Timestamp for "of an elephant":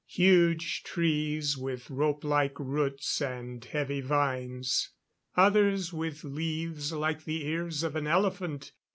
7.83-8.71